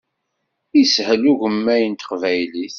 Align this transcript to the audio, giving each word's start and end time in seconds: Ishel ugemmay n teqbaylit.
Ishel 0.81 1.23
ugemmay 1.31 1.83
n 1.87 1.93
teqbaylit. 1.95 2.69